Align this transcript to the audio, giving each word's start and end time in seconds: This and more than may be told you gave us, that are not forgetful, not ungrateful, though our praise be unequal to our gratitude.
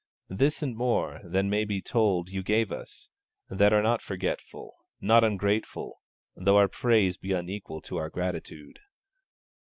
This 0.31 0.63
and 0.63 0.75
more 0.75 1.21
than 1.23 1.47
may 1.47 1.63
be 1.63 1.79
told 1.79 2.27
you 2.31 2.41
gave 2.41 2.71
us, 2.71 3.11
that 3.51 3.71
are 3.71 3.83
not 3.83 4.01
forgetful, 4.01 4.75
not 4.99 5.23
ungrateful, 5.23 6.01
though 6.35 6.57
our 6.57 6.67
praise 6.67 7.17
be 7.17 7.33
unequal 7.33 7.81
to 7.81 7.97
our 7.97 8.09
gratitude. 8.09 8.79